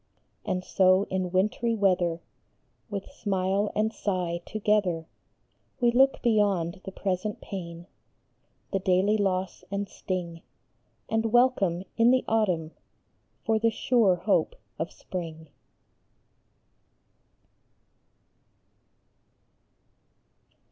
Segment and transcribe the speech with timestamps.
[0.43, 2.23] And so in wintry weather,
[2.89, 5.05] With smile and sigh together,
[5.79, 7.85] We look beyond the present pain,
[8.73, 10.41] The daily loss and sting,
[11.07, 12.71] And welcome in the autumn
[13.45, 15.49] For the sure hope of spring.